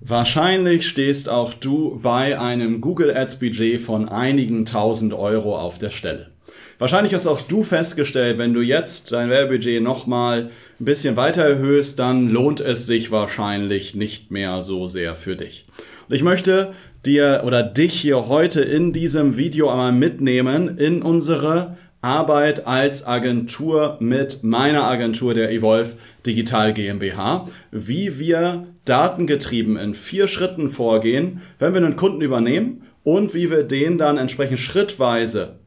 [0.00, 5.90] Wahrscheinlich stehst auch du bei einem Google Ads Budget von einigen tausend Euro auf der
[5.90, 6.30] Stelle.
[6.78, 11.98] Wahrscheinlich hast auch du festgestellt, wenn du jetzt dein Werbebudget nochmal ein bisschen weiter erhöhst,
[11.98, 15.66] dann lohnt es sich wahrscheinlich nicht mehr so sehr für dich.
[16.08, 16.74] Und ich möchte
[17.06, 23.96] dir oder dich hier heute in diesem Video einmal mitnehmen in unsere Arbeit als Agentur
[23.98, 25.94] mit meiner Agentur der Evolve
[26.26, 33.32] Digital GmbH, wie wir datengetrieben in vier Schritten vorgehen, wenn wir einen Kunden übernehmen und
[33.32, 35.58] wie wir den dann entsprechend schrittweise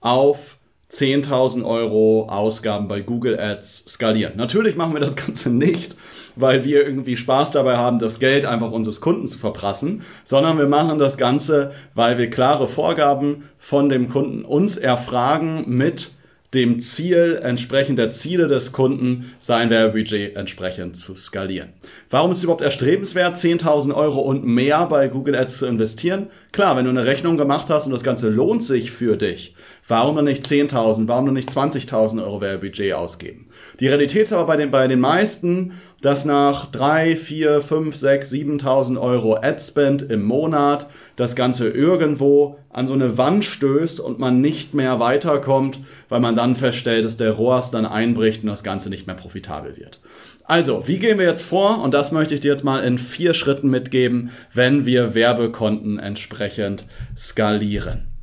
[0.00, 0.55] auf
[0.90, 4.34] 10.000 Euro Ausgaben bei Google Ads skalieren.
[4.36, 5.96] Natürlich machen wir das Ganze nicht,
[6.36, 10.66] weil wir irgendwie Spaß dabei haben, das Geld einfach unseres Kunden zu verprassen, sondern wir
[10.66, 16.10] machen das Ganze, weil wir klare Vorgaben von dem Kunden uns erfragen mit
[16.56, 21.68] dem Ziel, entsprechend der Ziele des Kunden, sein Werbebudget entsprechend zu skalieren.
[22.10, 26.28] Warum ist es überhaupt erstrebenswert, 10.000 Euro und mehr bei Google Ads zu investieren?
[26.52, 29.54] Klar, wenn du eine Rechnung gemacht hast und das Ganze lohnt sich für dich,
[29.86, 33.45] warum dann nicht 10.000, warum dann nicht 20.000 Euro Werbebudget ausgeben?
[33.80, 38.32] Die Realität ist aber bei den, bei den meisten, dass nach 3, 4, 5, 6,
[38.32, 44.40] 7.000 Euro Adspend im Monat das Ganze irgendwo an so eine Wand stößt und man
[44.40, 48.90] nicht mehr weiterkommt, weil man dann feststellt, dass der ROAS dann einbricht und das Ganze
[48.90, 50.00] nicht mehr profitabel wird.
[50.44, 51.82] Also, wie gehen wir jetzt vor?
[51.82, 56.84] Und das möchte ich dir jetzt mal in vier Schritten mitgeben, wenn wir Werbekonten entsprechend
[57.16, 58.15] skalieren.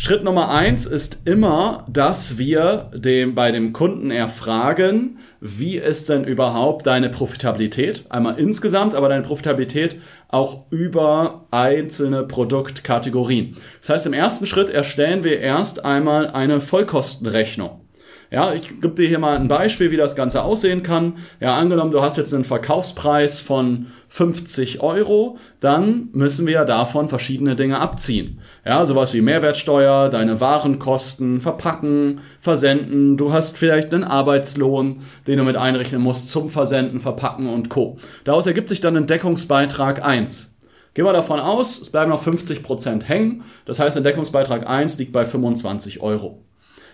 [0.00, 6.22] Schritt Nummer eins ist immer, dass wir dem, bei dem Kunden erfragen, wie ist denn
[6.22, 8.04] überhaupt deine Profitabilität?
[8.08, 13.56] Einmal insgesamt, aber deine Profitabilität auch über einzelne Produktkategorien.
[13.80, 17.87] Das heißt, im ersten Schritt erstellen wir erst einmal eine Vollkostenrechnung.
[18.30, 21.14] Ja, ich gebe dir hier mal ein Beispiel, wie das Ganze aussehen kann.
[21.40, 27.56] Ja, angenommen, du hast jetzt einen Verkaufspreis von 50 Euro, dann müssen wir davon verschiedene
[27.56, 28.40] Dinge abziehen.
[28.66, 33.16] Ja, sowas wie Mehrwertsteuer, deine Warenkosten, verpacken, versenden.
[33.16, 37.96] Du hast vielleicht einen Arbeitslohn, den du mit einrechnen musst zum Versenden, verpacken und Co.
[38.24, 40.54] Daraus ergibt sich dann ein Deckungsbeitrag 1.
[40.92, 43.42] Gehen wir davon aus, es bleiben noch 50 Prozent hängen.
[43.64, 46.42] Das heißt, der Deckungsbeitrag 1 liegt bei 25 Euro.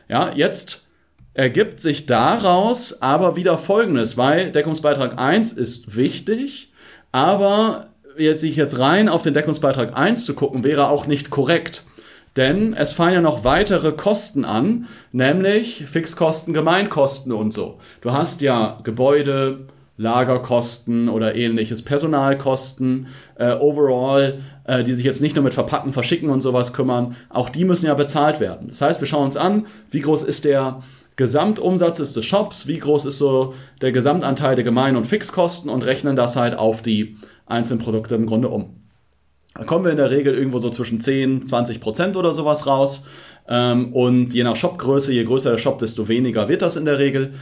[0.09, 0.85] Ja, jetzt
[1.35, 6.73] ergibt sich daraus aber wieder Folgendes, weil Deckungsbeitrag 1 ist wichtig,
[7.13, 11.85] aber jetzt sich jetzt rein auf den Deckungsbeitrag 1 zu gucken, wäre auch nicht korrekt.
[12.37, 17.79] Denn es fallen ja noch weitere Kosten an, nämlich Fixkosten, Gemeinkosten und so.
[18.01, 23.07] Du hast ja Gebäude, Lagerkosten oder ähnliches, Personalkosten,
[23.37, 27.49] äh, overall, äh, die sich jetzt nicht nur mit Verpacken, Verschicken und sowas kümmern, auch
[27.49, 28.67] die müssen ja bezahlt werden.
[28.67, 30.83] Das heißt, wir schauen uns an, wie groß ist der
[31.17, 35.85] Gesamtumsatz ist des Shops, wie groß ist so der Gesamtanteil der Gemein- und Fixkosten und
[35.85, 37.17] rechnen das halt auf die
[37.47, 38.81] einzelnen Produkte im Grunde um.
[39.55, 43.05] Da kommen wir in der Regel irgendwo so zwischen 10, 20 Prozent oder sowas raus.
[43.49, 46.99] Ähm, und je nach Shopgröße, je größer der Shop, desto weniger wird das in der
[46.99, 47.35] Regel.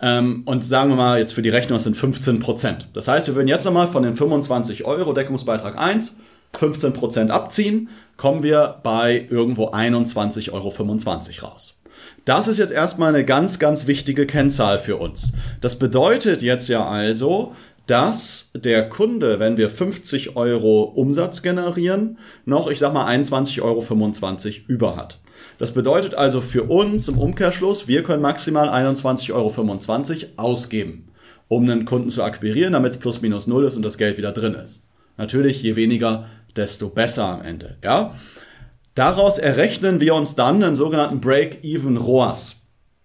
[0.00, 2.88] Ähm, und sagen wir mal jetzt für die Rechnung, das sind 15 Prozent.
[2.94, 6.16] Das heißt, wir würden jetzt nochmal von den 25 Euro Deckungsbeitrag 1
[6.52, 11.79] 15 Prozent abziehen, kommen wir bei irgendwo 21,25 Euro raus.
[12.24, 15.32] Das ist jetzt erstmal eine ganz, ganz wichtige Kennzahl für uns.
[15.60, 17.54] Das bedeutet jetzt ja also,
[17.86, 23.84] dass der Kunde, wenn wir 50 Euro Umsatz generieren, noch, ich sag mal, 21,25 Euro
[24.68, 25.18] über hat.
[25.58, 31.08] Das bedeutet also für uns im Umkehrschluss, wir können maximal 21,25 Euro ausgeben,
[31.48, 34.32] um einen Kunden zu akquirieren, damit es plus minus null ist und das Geld wieder
[34.32, 34.88] drin ist.
[35.16, 36.26] Natürlich, je weniger,
[36.56, 37.76] desto besser am Ende.
[37.82, 38.14] Ja?
[38.94, 42.60] Daraus errechnen wir uns dann einen sogenannten Break-Even ROAS.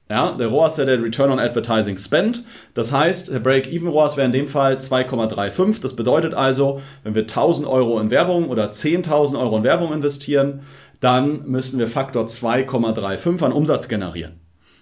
[0.09, 2.43] Ja, der ROAS ist ja der Return on Advertising Spend.
[2.75, 5.81] Das heißt, der Break-Even ROAS wäre in dem Fall 2,35.
[5.81, 10.61] Das bedeutet also, wenn wir 1000 Euro in Werbung oder 10.000 Euro in Werbung investieren,
[10.99, 14.39] dann müssen wir Faktor 2,35 an Umsatz generieren.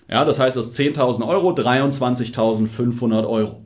[0.09, 3.63] Ja, das heißt, aus 10.000 Euro 23.500 Euro.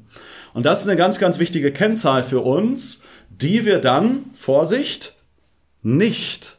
[0.54, 5.16] Und das ist eine ganz, ganz wichtige Kennzahl für uns, die wir dann, Vorsicht,
[5.82, 6.57] nicht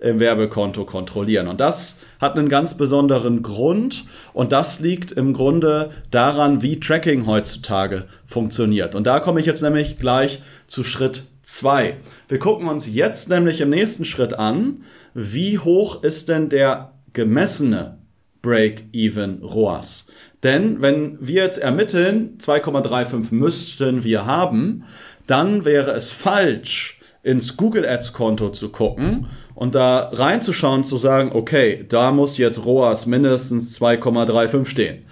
[0.00, 1.48] im Werbekonto kontrollieren.
[1.48, 7.26] Und das hat einen ganz besonderen Grund und das liegt im Grunde daran, wie Tracking
[7.26, 8.94] heutzutage funktioniert.
[8.94, 11.96] Und da komme ich jetzt nämlich gleich zu Schritt zwei.
[12.28, 17.98] Wir gucken uns jetzt nämlich im nächsten Schritt an, wie hoch ist denn der gemessene
[18.42, 20.06] Break-Even ROAS.
[20.42, 24.84] Denn wenn wir jetzt ermitteln, 2,35 müssten wir haben,
[25.26, 31.32] dann wäre es falsch, ins Google Ads Konto zu gucken und da reinzuschauen, zu sagen,
[31.34, 35.04] okay, da muss jetzt ROAS mindestens 2,35 stehen.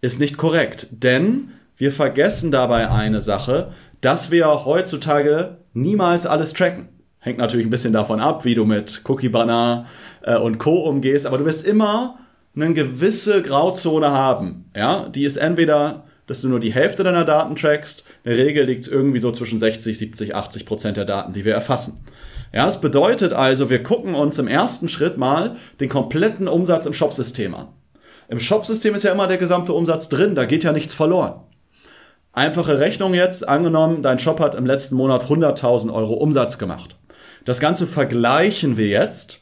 [0.00, 6.88] Ist nicht korrekt, denn wir vergessen dabei eine Sache, dass wir heutzutage niemals alles tracken.
[7.18, 9.86] Hängt natürlich ein bisschen davon ab, wie du mit Cookie Banner
[10.22, 10.80] äh, und Co.
[10.80, 12.18] umgehst, aber du wirst immer
[12.54, 14.64] eine gewisse Grauzone haben.
[14.76, 18.04] Ja, die ist entweder, dass du nur die Hälfte deiner Daten trackst.
[18.24, 21.44] In der Regel liegt es irgendwie so zwischen 60, 70, 80 Prozent der Daten, die
[21.44, 22.02] wir erfassen.
[22.54, 26.94] Ja, es bedeutet also, wir gucken uns im ersten Schritt mal den kompletten Umsatz im
[26.94, 27.68] Shopsystem an.
[28.28, 31.34] Im Shopsystem ist ja immer der gesamte Umsatz drin, da geht ja nichts verloren.
[32.32, 36.96] Einfache Rechnung jetzt, angenommen, dein Shop hat im letzten Monat 100.000 Euro Umsatz gemacht.
[37.44, 39.40] Das Ganze vergleichen wir jetzt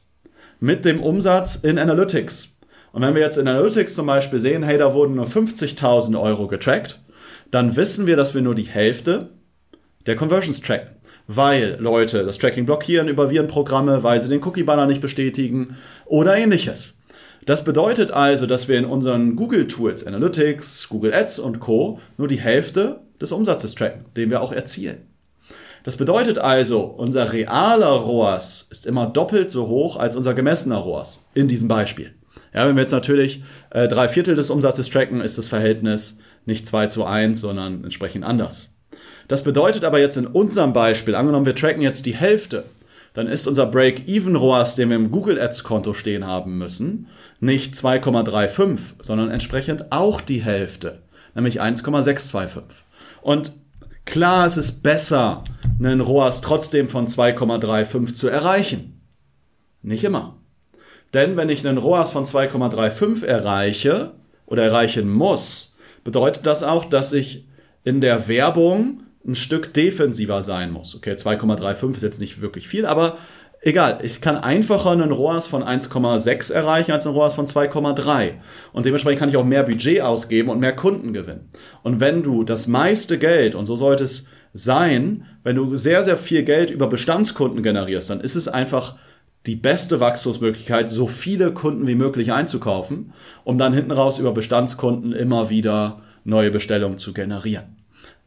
[0.59, 2.57] mit dem Umsatz in Analytics.
[2.93, 6.49] Und wenn wir jetzt in Analytics zum Beispiel sehen, hey, da wurden nur 50.000 Euro
[6.49, 7.01] getrackt,
[7.51, 9.31] dann wissen wir, dass wir nur die Hälfte
[10.07, 10.97] der Conversions tracken.
[11.27, 15.77] Weil Leute das Tracking blockieren über Virenprogramme, weil sie den Cookie-Banner nicht bestätigen
[16.07, 16.97] oder ähnliches.
[17.47, 22.01] Das bedeutet also, dass wir in unseren Google-Tools, Analytics, Google Ads und Co.
[22.19, 25.07] nur die Hälfte des Umsatzes tracken, den wir auch erzielen.
[25.85, 31.27] Das bedeutet also, unser realer ROAS ist immer doppelt so hoch als unser gemessener ROAS
[31.33, 32.15] in diesem Beispiel.
[32.53, 36.67] Ja, wenn wir jetzt natürlich äh, drei Viertel des Umsatzes tracken, ist das Verhältnis nicht
[36.67, 38.71] 2 zu 1, sondern entsprechend anders.
[39.29, 42.65] Das bedeutet aber jetzt in unserem Beispiel, angenommen wir tracken jetzt die Hälfte,
[43.15, 47.09] dann ist unser Break-Even-ROAS, den wir im Google Ads-Konto stehen haben müssen,
[47.41, 51.03] nicht 2,35, sondern entsprechend auch die Hälfte,
[51.35, 52.85] nämlich 1,625.
[53.23, 53.53] Und
[54.05, 55.45] klar, es ist besser,
[55.79, 59.01] einen ROAS trotzdem von 2,35 zu erreichen.
[59.83, 60.40] Nicht immer.
[61.15, 64.13] Denn wenn ich einen ROAS von 2,35 erreiche
[64.47, 67.47] oder erreichen muss, bedeutet das auch, dass ich
[67.85, 70.95] in der Werbung ein Stück defensiver sein muss.
[70.95, 73.19] Okay, 2,35 ist jetzt nicht wirklich viel, aber
[73.61, 73.99] egal.
[74.03, 78.35] Ich kann einfacher einen ROAS von 1,6 erreichen als einen ROAS von 2,3.
[78.73, 81.51] Und dementsprechend kann ich auch mehr Budget ausgeben und mehr Kunden gewinnen.
[81.83, 86.17] Und wenn du das meiste Geld, und so sollte es sein, wenn du sehr, sehr
[86.17, 88.97] viel Geld über Bestandskunden generierst, dann ist es einfach
[89.47, 93.13] die beste Wachstumsmöglichkeit, so viele Kunden wie möglich einzukaufen,
[93.45, 97.77] um dann hinten raus über Bestandskunden immer wieder neue Bestellungen zu generieren.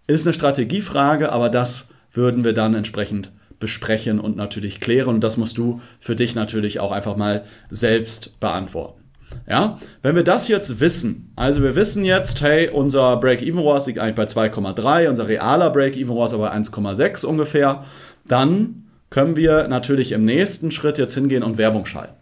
[0.08, 5.16] Ist eine Strategiefrage, aber das würden wir dann entsprechend besprechen und natürlich klären.
[5.16, 9.02] Und das musst du für dich natürlich auch einfach mal selbst beantworten.
[9.48, 14.16] Ja, wenn wir das jetzt wissen, also wir wissen jetzt, hey, unser Break-Even-ROAS liegt eigentlich
[14.16, 17.84] bei 2,3, unser realer Break-Even-ROAS aber 1,6 ungefähr,
[18.28, 18.83] dann
[19.14, 22.16] können wir natürlich im nächsten Schritt jetzt hingehen und Werbung schalten.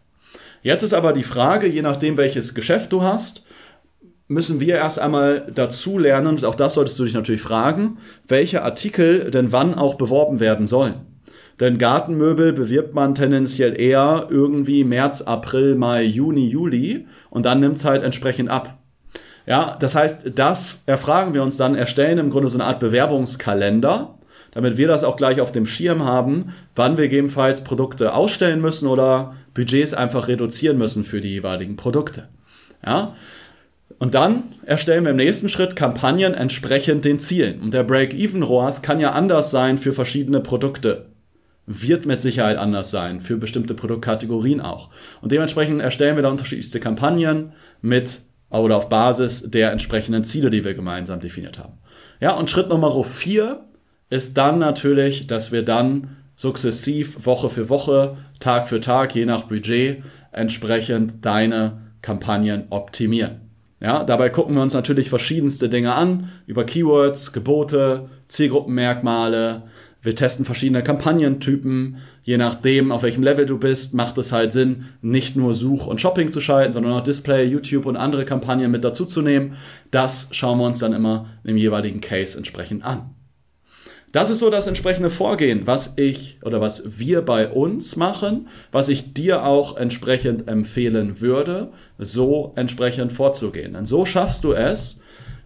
[0.62, 3.46] Jetzt ist aber die Frage, je nachdem welches Geschäft du hast,
[4.28, 7.98] müssen wir erst einmal dazu lernen, und auch das solltest du dich natürlich fragen,
[8.28, 10.96] welche Artikel denn wann auch beworben werden sollen.
[11.62, 17.78] Denn Gartenmöbel bewirbt man tendenziell eher irgendwie März, April, Mai, Juni, Juli und dann nimmt
[17.78, 18.80] es halt entsprechend ab.
[19.46, 24.18] Ja, das heißt, das erfragen wir uns dann, erstellen im Grunde so eine Art Bewerbungskalender,
[24.52, 28.88] damit wir das auch gleich auf dem Schirm haben, wann wir gegebenenfalls Produkte ausstellen müssen
[28.88, 32.28] oder Budgets einfach reduzieren müssen für die jeweiligen Produkte.
[32.86, 33.16] Ja,
[34.00, 37.62] und dann erstellen wir im nächsten Schritt Kampagnen entsprechend den Zielen.
[37.62, 41.06] Und der Break-Even-ROAS kann ja anders sein für verschiedene Produkte.
[41.68, 44.90] Wird mit Sicherheit anders sein, für bestimmte Produktkategorien auch.
[45.22, 50.66] Und dementsprechend erstellen wir da unterschiedlichste Kampagnen mit oder auf Basis der entsprechenden Ziele, die
[50.66, 51.74] wir gemeinsam definiert haben.
[52.20, 53.62] Ja, und Schritt Nummer vier
[54.12, 59.44] ist dann natürlich, dass wir dann sukzessiv Woche für Woche, Tag für Tag, je nach
[59.44, 63.40] Budget, entsprechend deine Kampagnen optimieren.
[63.80, 69.64] Ja, dabei gucken wir uns natürlich verschiedenste Dinge an, über Keywords, Gebote, Zielgruppenmerkmale.
[70.02, 71.98] Wir testen verschiedene Kampagnentypen.
[72.24, 76.02] Je nachdem, auf welchem Level du bist, macht es halt Sinn, nicht nur Such- und
[76.02, 79.54] Shopping zu schalten, sondern auch Display, YouTube und andere Kampagnen mit dazuzunehmen.
[79.90, 83.16] Das schauen wir uns dann immer im jeweiligen Case entsprechend an.
[84.12, 88.90] Das ist so das entsprechende Vorgehen, was ich oder was wir bei uns machen, was
[88.90, 93.74] ich dir auch entsprechend empfehlen würde, so entsprechend vorzugehen.
[93.74, 95.00] Denn so schaffst du es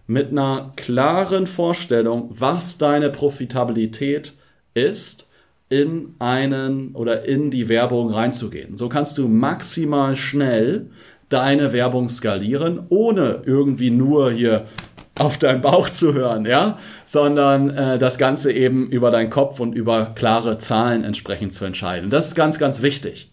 [0.08, 4.34] mit einer klaren Vorstellung, was deine Profitabilität
[4.74, 5.26] ist,
[5.68, 8.76] in einen oder in die Werbung reinzugehen.
[8.76, 10.90] So kannst du maximal schnell
[11.28, 14.66] deine Werbung skalieren, ohne irgendwie nur hier
[15.18, 19.74] auf deinen Bauch zu hören, ja, sondern äh, das Ganze eben über deinen Kopf und
[19.74, 22.10] über klare Zahlen entsprechend zu entscheiden.
[22.10, 23.32] Das ist ganz, ganz wichtig,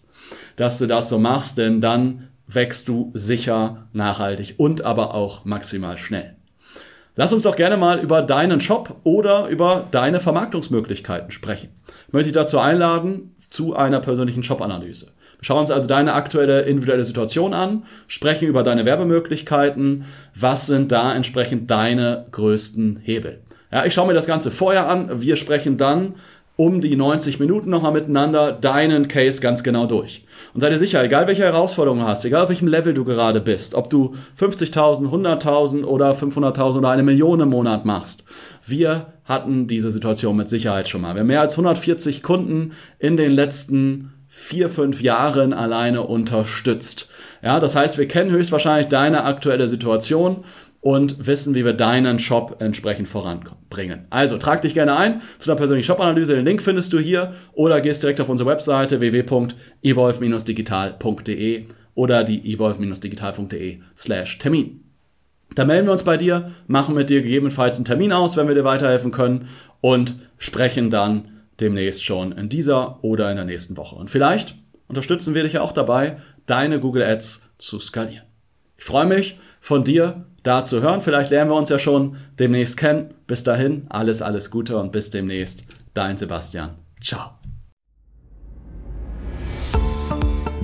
[0.56, 5.98] dass du das so machst, denn dann wächst du sicher, nachhaltig und aber auch maximal
[5.98, 6.36] schnell.
[7.16, 11.70] Lass uns doch gerne mal über deinen Shop oder über deine Vermarktungsmöglichkeiten sprechen.
[12.08, 15.12] Ich möchte dich dazu einladen zu einer persönlichen Shop-Analyse.
[15.40, 21.14] Schauen uns also deine aktuelle individuelle Situation an, sprechen über deine Werbemöglichkeiten, was sind da
[21.14, 23.40] entsprechend deine größten Hebel.
[23.72, 26.14] Ja, ich schaue mir das Ganze vorher an, wir sprechen dann
[26.56, 30.24] um die 90 Minuten nochmal miteinander deinen Case ganz genau durch.
[30.52, 33.40] Und sei dir sicher, egal welche Herausforderungen du hast, egal auf welchem Level du gerade
[33.40, 38.24] bist, ob du 50.000, 100.000 oder 500.000 oder eine Million im Monat machst,
[38.64, 41.14] wir hatten diese Situation mit Sicherheit schon mal.
[41.14, 47.08] Wir haben mehr als 140 Kunden in den letzten vier, fünf Jahren alleine unterstützt.
[47.40, 50.44] Ja, das heißt, wir kennen höchstwahrscheinlich deine aktuelle Situation
[50.80, 54.06] und wissen, wie wir deinen Shop entsprechend voranbringen.
[54.10, 56.34] Also trag dich gerne ein zu einer persönlichen Shop-Analyse.
[56.34, 63.78] Den Link findest du hier oder gehst direkt auf unsere Webseite www.evolve-digital.de oder die evolve-digital.de
[63.96, 64.80] slash Termin.
[65.54, 68.56] Da melden wir uns bei dir, machen mit dir gegebenenfalls einen Termin aus, wenn wir
[68.56, 69.46] dir weiterhelfen können
[69.80, 71.28] und sprechen dann
[71.60, 73.96] demnächst schon in dieser oder in der nächsten Woche.
[73.96, 74.54] Und vielleicht
[74.88, 78.26] unterstützen wir dich ja auch dabei, deine Google Ads zu skalieren.
[78.76, 81.00] Ich freue mich, von dir da zu hören.
[81.00, 83.14] Vielleicht lernen wir uns ja schon demnächst kennen.
[83.26, 85.64] Bis dahin, alles, alles Gute und bis demnächst.
[85.94, 86.74] Dein Sebastian.
[87.02, 87.30] Ciao.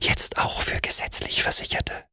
[0.00, 2.05] Jetzt auch für gesetzlich Versicherte.